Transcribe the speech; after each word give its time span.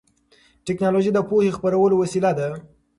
ټیکنالوژي 0.65 1.11
د 1.13 1.19
پوهې 1.29 1.55
خپرولو 1.57 1.95
وسیله 2.01 2.31
ده. 2.39 2.47